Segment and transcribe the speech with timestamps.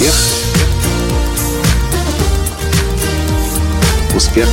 [0.00, 0.14] Успех.
[4.16, 4.48] Успех.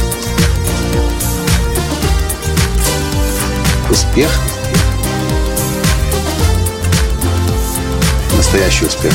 [3.90, 4.30] Успех.
[8.36, 9.14] Настоящий успех.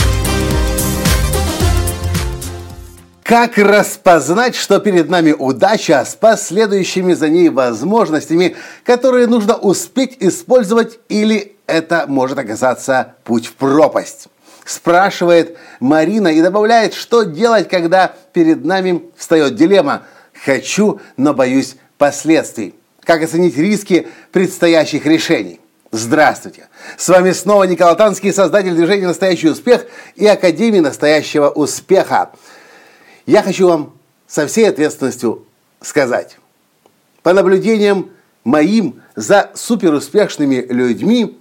[3.22, 10.99] Как распознать, что перед нами удача с последующими за ней возможностями, которые нужно успеть использовать
[11.10, 14.29] или это может оказаться путь в пропасть?
[14.64, 20.04] Спрашивает Марина и добавляет, что делать, когда перед нами встает дилемма
[20.44, 22.75] «хочу, но боюсь последствий».
[23.02, 25.61] Как оценить риски предстоящих решений?
[25.90, 26.68] Здравствуйте!
[26.96, 32.30] С вами снова Николай Танский, создатель движения «Настоящий успех» и Академии настоящего успеха.
[33.27, 33.92] Я хочу вам
[34.28, 35.44] со всей ответственностью
[35.80, 36.38] сказать.
[37.22, 38.10] По наблюдениям
[38.44, 41.38] моим за суперуспешными людьми,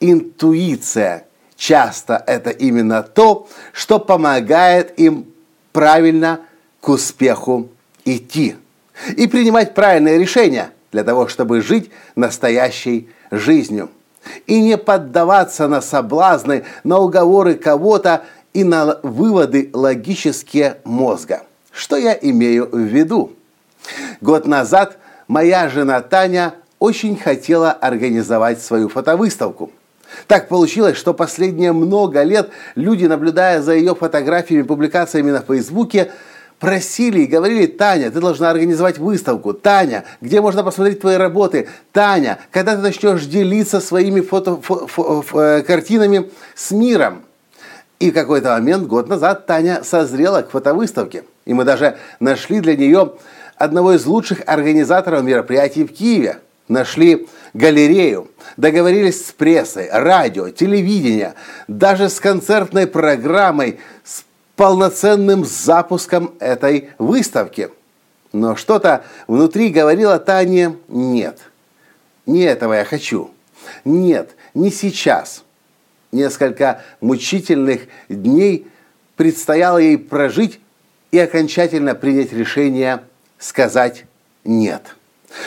[0.00, 5.26] интуиция часто это именно то, что помогает им
[5.72, 6.40] правильно
[6.80, 7.68] к успеху
[8.04, 8.56] идти
[9.16, 13.90] и принимать правильные решения для того, чтобы жить настоящей жизнью
[14.46, 21.42] и не поддаваться на соблазны, на уговоры кого-то и на выводы логические мозга.
[21.72, 23.32] Что я имею в виду?
[24.20, 29.70] Год назад моя жена Таня очень хотела организовать свою фотовыставку.
[30.26, 36.12] Так получилось, что последние много лет люди, наблюдая за ее фотографиями публикациями на Фейсбуке,
[36.58, 39.52] просили и говорили, Таня, ты должна организовать выставку.
[39.52, 41.68] Таня, где можно посмотреть твои работы?
[41.92, 47.22] Таня, когда ты начнешь делиться своими фото, фо, фо, фо, э, картинами с миром?
[48.00, 51.24] И в какой-то момент, год назад, Таня созрела к фотовыставке.
[51.44, 53.12] И мы даже нашли для нее
[53.56, 56.38] одного из лучших организаторов мероприятий в Киеве.
[56.68, 61.32] Нашли галерею, договорились с прессой, радио, телевидением,
[61.68, 64.24] даже с концертной программой, с
[64.56, 67.70] полноценным запуском этой выставки.
[68.32, 71.38] Но что-то внутри говорило Тане «нет».
[72.26, 73.30] Не этого я хочу.
[73.84, 75.44] Нет, не сейчас
[76.10, 78.66] несколько мучительных дней
[79.16, 80.60] предстояло ей прожить
[81.10, 83.02] и окончательно принять решение
[83.38, 84.04] сказать
[84.44, 84.96] «нет».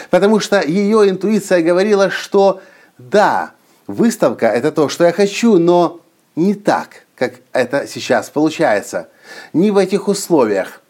[0.09, 2.61] Потому что ее интуиция говорила, что
[2.97, 3.51] да,
[3.85, 6.01] выставка– это то, что я хочу, но
[6.35, 9.09] не так, как это сейчас получается.
[9.53, 10.81] Не в этих условиях,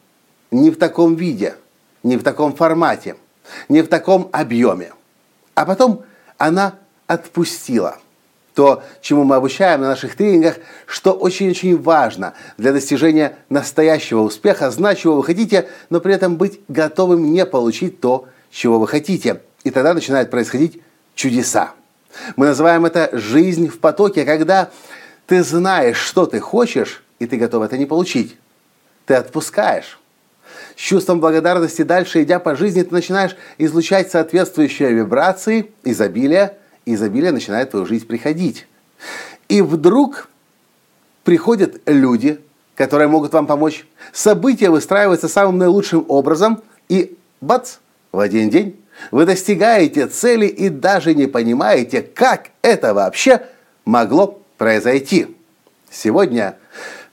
[0.52, 1.56] не в таком виде,
[2.04, 3.16] не в таком формате,
[3.70, 4.92] не в таком объеме.
[5.56, 6.04] А потом
[6.38, 6.76] она
[7.08, 7.98] отпустила–
[8.58, 10.56] то, чему мы обучаем на наших тренингах,
[10.88, 16.60] что очень-очень важно для достижения настоящего успеха, знать, чего вы хотите, но при этом быть
[16.68, 19.42] готовым не получить то, чего вы хотите.
[19.64, 20.82] И тогда начинают происходить
[21.16, 21.72] чудеса.
[22.36, 24.70] Мы называем это жизнь в потоке, когда
[25.26, 28.38] ты знаешь, что ты хочешь, и ты готов это не получить.
[29.06, 30.00] Ты отпускаешь.
[30.76, 37.70] С чувством благодарности дальше, идя по жизни, ты начинаешь излучать соответствующие вибрации, изобилия, изобилие начинает
[37.70, 38.68] в твою жизнь приходить.
[39.50, 40.30] И вдруг
[41.24, 42.40] приходят люди,
[42.76, 43.86] которые могут вам помочь.
[44.14, 47.78] События выстраиваются самым наилучшим образом, и бац,
[48.18, 53.44] в один день вы достигаете цели и даже не понимаете, как это вообще
[53.86, 55.38] могло произойти.
[55.92, 56.58] Сегодня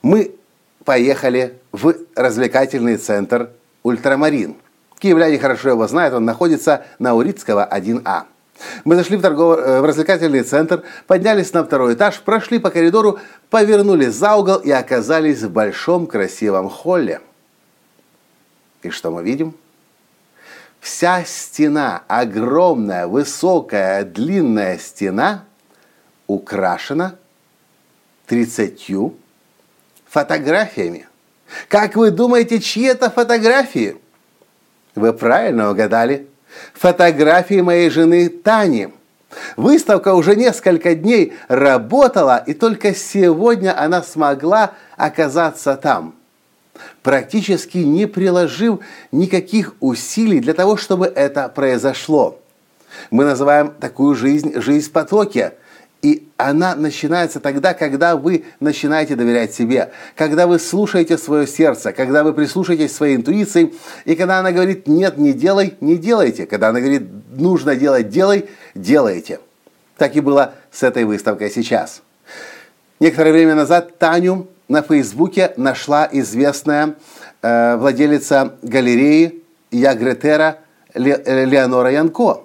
[0.00, 0.34] мы
[0.82, 3.50] поехали в развлекательный центр
[3.82, 4.56] «Ультрамарин».
[4.98, 8.22] Киевляне хорошо его знают, он находится на Урицкого 1А.
[8.86, 13.18] Мы зашли в, торгово- э, в развлекательный центр, поднялись на второй этаж, прошли по коридору,
[13.50, 17.20] повернули за угол и оказались в большом красивом холле.
[18.82, 19.54] И что мы видим?
[20.84, 25.46] Вся стена, огромная, высокая, длинная стена,
[26.26, 27.14] украшена
[28.26, 28.92] 30
[30.06, 31.08] фотографиями.
[31.70, 33.96] Как вы думаете, чьи это фотографии?
[34.94, 36.28] Вы правильно угадали–
[36.74, 38.88] фотографии моей жены Тани.
[39.56, 46.14] Выставка уже несколько дней работала, и только сегодня она смогла оказаться там,
[47.02, 48.80] практически не приложив
[49.12, 52.38] никаких усилий для того, чтобы это произошло.
[53.10, 55.54] Мы называем такую жизнь жизнь в потоке–
[56.04, 62.22] и она начинается тогда, когда вы начинаете доверять себе, когда вы слушаете свое сердце, когда
[62.22, 63.72] вы прислушаетесь своей интуиции,
[64.04, 66.44] и когда она говорит «нет, не делай», не делайте.
[66.44, 69.40] Когда она говорит «нужно делать, делай», делайте.
[69.96, 72.02] Так и было с этой выставкой сейчас.
[73.00, 76.94] Некоторое время назад Таню на Фейсбуке нашла известная
[77.42, 80.58] э, владелица галереи Я Гретера
[80.94, 82.42] Ле, Леонора Янко.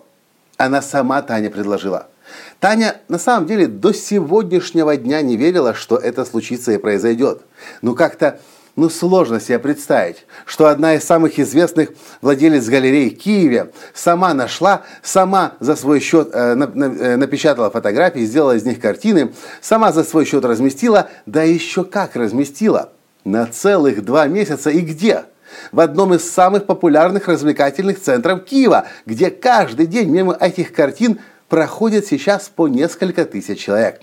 [0.57, 2.07] Она сама Таня предложила–
[2.60, 7.42] Таня на самом деле до сегодняшнего дня не верила, что это случится и произойдет.
[7.81, 8.39] Ну как-то
[8.75, 11.89] ну, сложно себе представить, что одна из самых известных
[12.21, 17.69] владелец галерей в Киеве сама нашла, сама за свой счет э, на, на, э, напечатала
[17.69, 22.92] фотографии, сделала из них картины, сама за свой счет разместила, да еще как разместила.
[23.25, 25.25] На целых два месяца и где?
[25.72, 31.19] В одном из самых популярных развлекательных центров Киева, где каждый день мимо этих картин
[31.50, 34.01] проходит сейчас по несколько тысяч человек.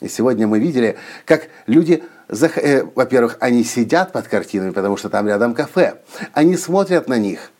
[0.00, 5.54] И сегодня мы видели, как люди во-первых, они сидят под картинами, потому что там рядом
[5.54, 6.00] кафе.
[6.32, 7.52] Они смотрят на них.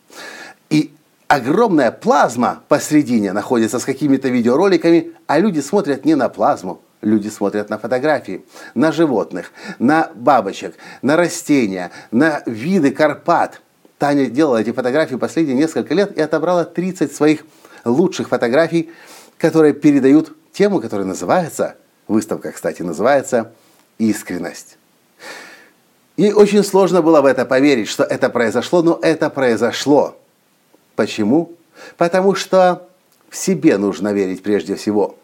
[0.69, 0.93] И
[1.27, 7.69] огромная плазма посредине находится с какими-то видеороликами, а люди смотрят не на плазму, люди смотрят
[7.69, 13.61] на фотографии, на животных, на бабочек, на растения, на виды Карпат.
[13.97, 17.45] Таня делала эти фотографии последние несколько лет и отобрала 30 своих
[17.83, 18.91] лучших фотографий,
[19.37, 21.75] которые передают тему, которая называется,
[22.07, 23.53] выставка, кстати, называется
[23.97, 24.77] искренность.
[26.17, 30.17] Ей очень сложно было в это поверить, что это произошло, но это произошло.
[30.95, 31.53] Почему?
[31.95, 32.87] Потому что
[33.29, 35.15] в себе нужно верить прежде всего.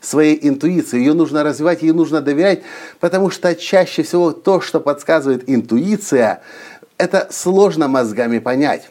[0.00, 2.62] Своей интуиции, ее нужно развивать, ей нужно доверять,
[2.98, 6.42] потому что чаще всего то, что подсказывает интуиция,
[6.98, 8.90] это сложно мозгами понять.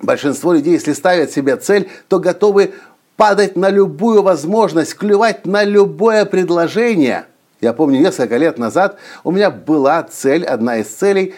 [0.00, 2.72] Большинство людей, если ставят себе цель, то готовы
[3.16, 7.26] падать на любую возможность, клювать на любое предложение–
[7.60, 11.34] я помню, несколько лет назад у меня была цель, одна из целей,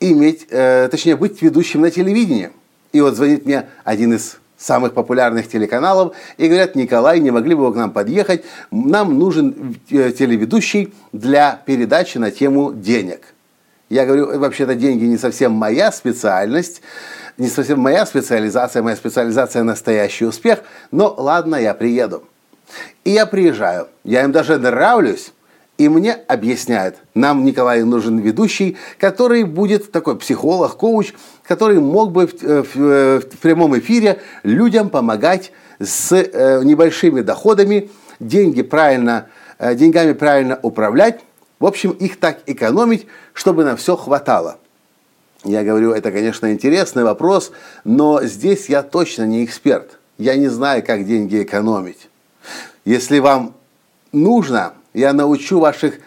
[0.00, 2.50] иметь, э, точнее, быть ведущим на телевидении.
[2.92, 7.66] И вот звонит мне один из самых популярных телеканалов и говорят, Николай, не могли бы
[7.66, 8.44] вы к нам подъехать?
[8.70, 13.34] Нам нужен э, телеведущий для передачи на тему денег.
[13.88, 16.82] Я говорю, вообще-то деньги не совсем моя специальность,
[17.38, 20.60] не совсем моя специализация, моя специализация настоящий успех,
[20.90, 22.24] но ладно, я приеду.
[23.04, 25.32] И я приезжаю, я им даже нравлюсь,
[25.78, 32.26] и мне объясняют, нам, Николай, нужен ведущий, который будет такой психолог, коуч, который мог бы
[32.26, 37.90] в, э, в, э, в прямом эфире людям помогать с э, небольшими доходами,
[38.20, 39.28] деньги правильно,
[39.58, 41.20] э, деньгами правильно управлять,
[41.58, 44.58] в общем, их так экономить, чтобы на все хватало.
[45.44, 47.52] Я говорю, это, конечно, интересный вопрос,
[47.84, 49.98] но здесь я точно не эксперт.
[50.18, 52.09] Я не знаю, как деньги экономить.
[52.90, 53.54] Если вам
[54.10, 56.00] нужно, я научу ваших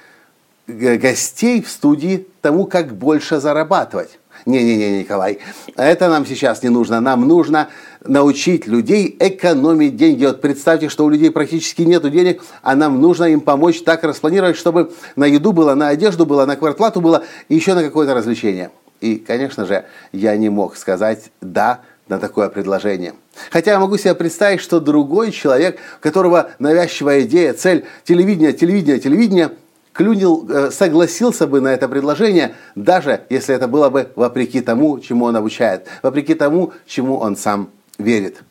[0.67, 4.19] гостей в студии тому, как больше зарабатывать.
[4.45, 5.39] Не-не-не, Николай,
[5.77, 6.99] это нам сейчас не нужно.
[6.99, 7.69] Нам нужно
[8.03, 10.25] научить людей экономить деньги.
[10.25, 14.57] Вот представьте, что у людей практически нет денег, а нам нужно им помочь так распланировать,
[14.57, 18.71] чтобы на еду было, на одежду было, на квартплату было и еще на какое-то развлечение.
[18.99, 23.13] И, конечно же, я не мог сказать «да», на такое предложение.
[23.49, 29.51] Хотя я могу себе представить, что другой человек, которого навязчивая идея, цель телевидения, телевидения, телевидения,
[29.93, 35.25] клюнил, э, согласился бы на это предложение, даже если это было бы вопреки тому, чему
[35.25, 38.43] он обучает, вопреки тому, чему он сам верит.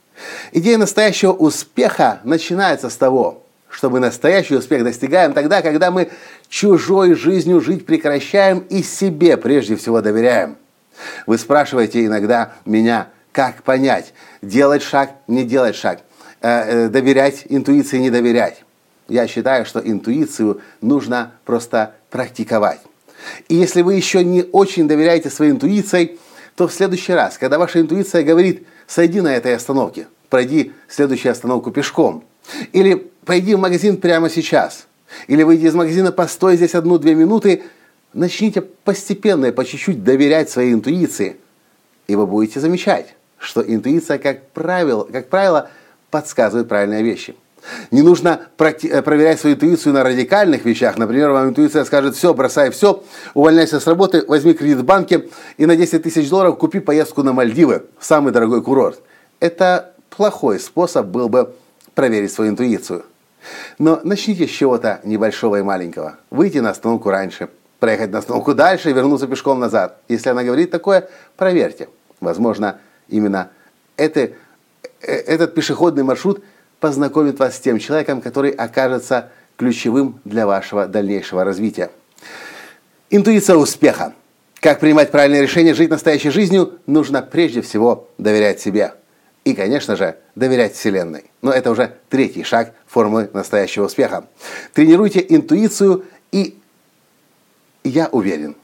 [0.53, 6.11] Идея настоящего успеха начинается с того, что мы настоящий успех достигаем тогда, когда мы
[6.49, 10.57] чужой жизнью жить прекращаем и себе прежде всего доверяем.
[11.27, 14.13] Вы спрашиваете иногда меня, как понять,
[14.43, 16.01] делать шаг, не делать шаг,
[16.41, 18.63] э, э, доверять интуиции, не доверять.
[19.09, 22.81] Я считаю, что интуицию нужно просто практиковать.
[23.49, 26.19] И если вы еще не очень доверяете своей интуиции,
[26.57, 31.71] то в следующий раз, когда ваша интуиция говорит, сойди на этой остановке, пройди следующую остановку
[31.71, 32.25] пешком,
[32.73, 34.87] или пойди в магазин прямо сейчас,
[35.27, 37.63] или выйди из магазина, постой здесь одну-две минуты,
[38.13, 41.37] начните постепенно и по чуть-чуть доверять своей интуиции,
[42.07, 45.69] и вы будете замечать, что интуиция, как правило, как правило
[46.11, 47.35] подсказывает правильные вещи.
[47.91, 50.99] Не нужно э, проверять свою интуицию на радикальных вещах.
[50.99, 53.03] Например, вам интуиция скажет, все, бросай все,
[53.35, 57.33] увольняйся с работы, возьми кредит в банке и на 10 тысяч долларов купи поездку на
[57.33, 59.01] Мальдивы, самый дорогой курорт.
[59.39, 61.55] Это плохой способ был бы
[61.95, 63.05] проверить свою интуицию.
[63.79, 66.17] Но начните с чего-то небольшого и маленького.
[66.31, 67.49] Выйти на остановку раньше,
[67.81, 69.99] проехать на остановку дальше и вернуться пешком назад.
[70.09, 71.89] Если она говорит такое, проверьте.
[72.21, 72.79] Возможно,
[73.09, 73.51] именно
[73.97, 74.33] это, э,
[75.01, 76.43] этот пешеходный маршрут
[76.81, 81.91] познакомит вас с тем человеком, который окажется ключевым для вашего дальнейшего развития.
[83.11, 84.15] Интуиция успеха.
[84.61, 88.95] Как принимать правильные решения, жить настоящей жизнью, нужно прежде всего доверять себе.
[89.45, 91.25] И, конечно же, доверять Вселенной.
[91.43, 94.27] Но это уже третий шаг формулы настоящего успеха.
[94.73, 96.59] Тренируйте интуицию, и
[97.83, 98.57] я уверен,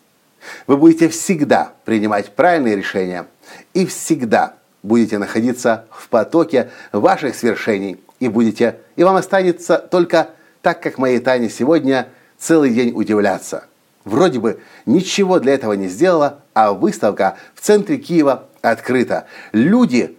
[0.68, 3.26] вы будете всегда принимать правильные решения–
[3.74, 10.30] и всегда будете находиться в потоке ваших свершений и будете, и вам останется только
[10.62, 13.64] так, как моей Тане сегодня, целый день удивляться.
[14.04, 19.26] Вроде бы ничего для этого не сделала, а выставка в центре Киева открыта.
[19.52, 20.16] Люди,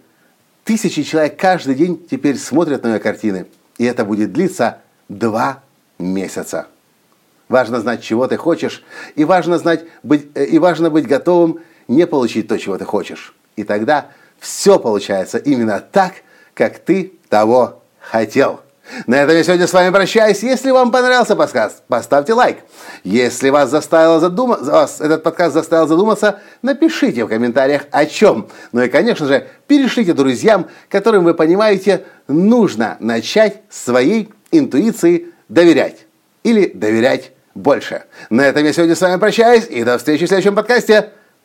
[0.64, 3.46] тысячи человек каждый день теперь смотрят на ее картины.
[3.78, 5.62] И это будет длиться два
[5.98, 6.68] месяца.
[7.48, 8.84] Важно знать, чего ты хочешь,
[9.16, 11.58] и важно, знать, быть, э, и важно быть готовым
[11.90, 13.34] не получить то, чего ты хочешь.
[13.56, 14.06] И тогда
[14.38, 16.14] все получается именно так,
[16.54, 18.60] как ты того хотел.
[19.06, 20.42] На этом я сегодня с вами прощаюсь.
[20.42, 22.58] Если вам понравился подкаст, поставьте лайк.
[23.02, 28.48] Если вас, заставило задуматься, вас этот подкаст заставил задуматься, напишите в комментариях о чем.
[28.72, 36.06] Ну и, конечно же, перешлите друзьям, которым вы понимаете, нужно начать своей интуиции доверять.
[36.44, 38.04] Или доверять больше.
[38.28, 41.10] На этом я сегодня с вами прощаюсь и до встречи в следующем подкасте.